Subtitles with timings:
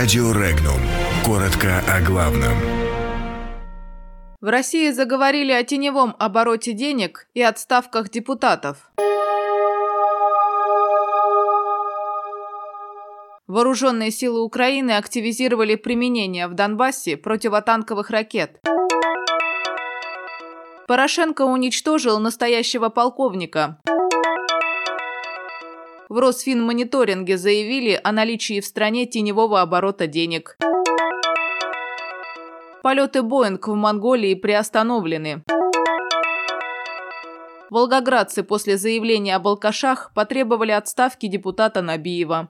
[0.00, 0.80] Радио Регнум.
[1.26, 2.56] Коротко о главном.
[4.40, 8.90] В России заговорили о теневом обороте денег и отставках депутатов.
[13.46, 18.58] Вооруженные силы Украины активизировали применение в Донбассе противотанковых ракет.
[20.88, 23.78] Порошенко уничтожил настоящего полковника.
[26.10, 30.56] В Росфинмониторинге заявили о наличии в стране теневого оборота денег.
[32.82, 35.44] Полеты Боинг в Монголии приостановлены.
[37.70, 42.48] Волгоградцы после заявления об алкашах потребовали отставки депутата Набиева.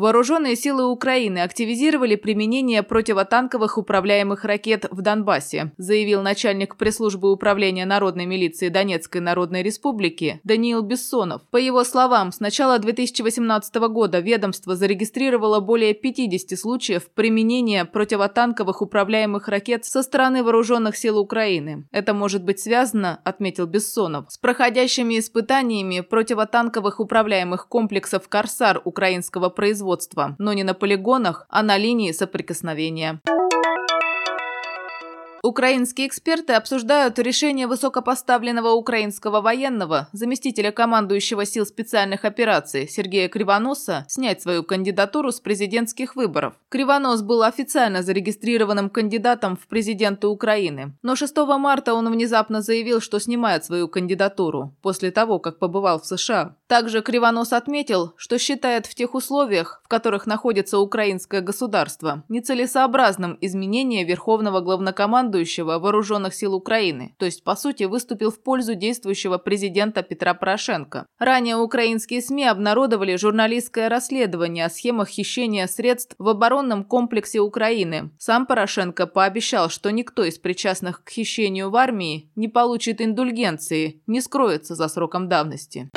[0.00, 8.24] Вооруженные силы Украины активизировали применение противотанковых управляемых ракет в Донбассе, заявил начальник пресс-службы управления народной
[8.24, 11.42] милиции Донецкой Народной Республики Даниил Бессонов.
[11.50, 19.48] По его словам, с начала 2018 года ведомство зарегистрировало более 50 случаев применения противотанковых управляемых
[19.48, 21.86] ракет со стороны вооруженных сил Украины.
[21.90, 29.89] Это может быть связано, отметил Бессонов, с проходящими испытаниями противотанковых управляемых комплексов «Корсар» украинского производства
[29.90, 33.20] производства, но не на полигонах, а на линии соприкосновения.
[35.42, 44.42] Украинские эксперты обсуждают решение высокопоставленного украинского военного, заместителя командующего сил специальных операций Сергея Кривоноса, снять
[44.42, 46.54] свою кандидатуру с президентских выборов.
[46.68, 53.18] Кривонос был официально зарегистрированным кандидатом в президенты Украины, но 6 марта он внезапно заявил, что
[53.18, 56.56] снимает свою кандидатуру после того, как побывал в США.
[56.66, 64.04] Также Кривонос отметил, что считает в тех условиях, в которых находится украинское государство, нецелесообразным изменение
[64.04, 65.29] Верховного главнокомандующего
[65.78, 71.06] Вооруженных сил Украины, то есть, по сути, выступил в пользу действующего президента Петра Порошенко.
[71.18, 78.10] Ранее украинские СМИ обнародовали журналистское расследование о схемах хищения средств в оборонном комплексе Украины.
[78.18, 84.20] Сам Порошенко пообещал, что никто из причастных к хищению в армии не получит индульгенции, не
[84.20, 85.88] скроется за сроком давности.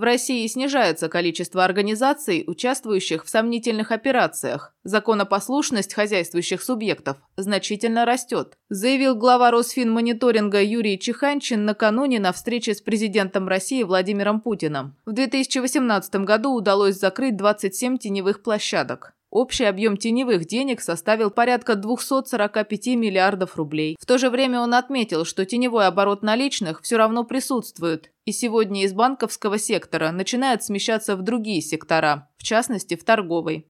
[0.00, 4.72] В России снижается количество организаций, участвующих в сомнительных операциях.
[4.82, 13.46] Законопослушность хозяйствующих субъектов значительно растет, заявил глава Росфинмониторинга Юрий Чеханчин накануне на встрече с президентом
[13.46, 14.96] России Владимиром Путиным.
[15.04, 19.12] В 2018 году удалось закрыть 27 теневых площадок.
[19.30, 23.96] Общий объем теневых денег составил порядка 245 миллиардов рублей.
[24.00, 28.84] В то же время он отметил, что теневой оборот наличных все равно присутствует, и сегодня
[28.84, 33.66] из банковского сектора начинает смещаться в другие сектора, в частности в торговый.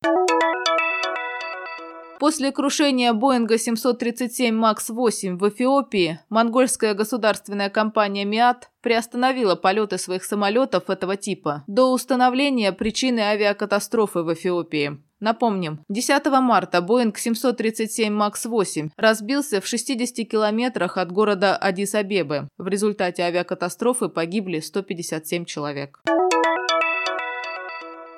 [2.20, 10.90] После крушения Боинга 737 МАКС-8 в Эфиопии монгольская государственная компания МИАТ приостановила полеты своих самолетов
[10.90, 14.98] этого типа до установления причины авиакатастрофы в Эфиопии.
[15.18, 22.48] Напомним, 10 марта Боинг 737 МАКС-8 разбился в 60 километрах от города Адис-Абебы.
[22.58, 26.02] В результате авиакатастрофы погибли 157 человек.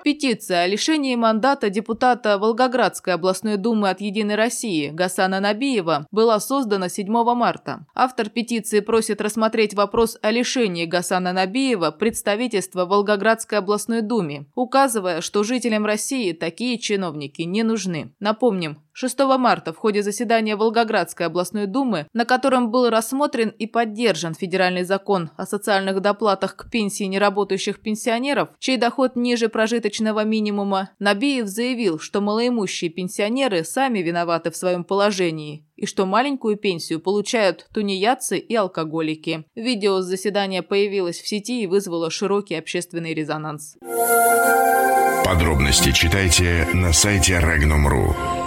[0.05, 6.89] Петиция о лишении мандата депутата Волгоградской областной думы от «Единой России» Гасана Набиева была создана
[6.89, 7.87] 7 марта.
[7.95, 15.45] Автор петиции просит рассмотреть вопрос о лишении Гасана Набиева представительства Волгоградской областной думе, указывая, что
[15.45, 18.13] жителям России такие чиновники не нужны.
[18.19, 24.35] Напомним, 6 марта в ходе заседания Волгоградской областной думы, на котором был рассмотрен и поддержан
[24.35, 31.47] федеральный закон о социальных доплатах к пенсии неработающих пенсионеров, чей доход ниже прожиточного минимума, Набиев
[31.47, 38.39] заявил, что малоимущие пенсионеры сами виноваты в своем положении и что маленькую пенсию получают тунеядцы
[38.39, 39.45] и алкоголики.
[39.57, 43.77] Видео с заседания появилось в сети и вызвало широкий общественный резонанс.
[45.25, 48.42] Подробности читайте на сайте Regnum.ru.